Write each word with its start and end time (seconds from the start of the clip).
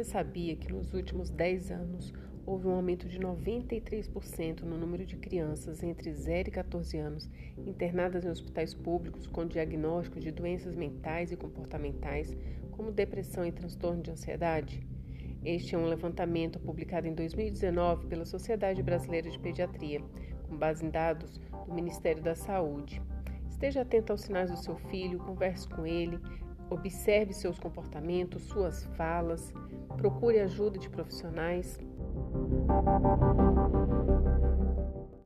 Você 0.00 0.12
sabia 0.12 0.56
que 0.56 0.72
nos 0.72 0.94
últimos 0.94 1.28
10 1.28 1.72
anos 1.72 2.14
houve 2.46 2.66
um 2.66 2.72
aumento 2.72 3.06
de 3.06 3.18
93% 3.18 4.62
no 4.62 4.78
número 4.78 5.04
de 5.04 5.14
crianças 5.14 5.82
entre 5.82 6.10
0 6.10 6.48
e 6.48 6.52
14 6.52 6.96
anos 6.96 7.30
internadas 7.66 8.24
em 8.24 8.30
hospitais 8.30 8.72
públicos 8.72 9.26
com 9.26 9.44
diagnóstico 9.44 10.18
de 10.18 10.30
doenças 10.30 10.74
mentais 10.74 11.32
e 11.32 11.36
comportamentais, 11.36 12.34
como 12.70 12.90
depressão 12.90 13.44
e 13.44 13.52
transtorno 13.52 14.02
de 14.02 14.10
ansiedade? 14.10 14.80
Este 15.44 15.74
é 15.74 15.78
um 15.78 15.84
levantamento 15.84 16.58
publicado 16.58 17.06
em 17.06 17.14
2019 17.14 18.06
pela 18.06 18.24
Sociedade 18.24 18.82
Brasileira 18.82 19.28
de 19.28 19.38
Pediatria, 19.38 20.00
com 20.48 20.56
base 20.56 20.82
em 20.82 20.88
dados 20.88 21.38
do 21.66 21.74
Ministério 21.74 22.22
da 22.22 22.34
Saúde. 22.34 23.02
Esteja 23.50 23.82
atento 23.82 24.12
aos 24.12 24.22
sinais 24.22 24.50
do 24.50 24.56
seu 24.56 24.76
filho, 24.76 25.18
converse 25.18 25.68
com 25.68 25.86
ele, 25.86 26.18
observe 26.70 27.34
seus 27.34 27.58
comportamentos, 27.58 28.44
suas 28.44 28.84
falas, 28.96 29.52
procure 29.96 30.40
ajuda 30.40 30.78
de 30.78 30.88
profissionais. 30.88 31.78